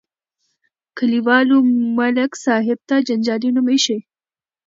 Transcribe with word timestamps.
کلیوالو 0.97 1.57
ملک 1.97 2.31
صاحب 2.45 2.79
ته 2.87 2.95
جنجالي 3.07 3.49
نوم 3.55 3.67
ایښی. 3.71 3.97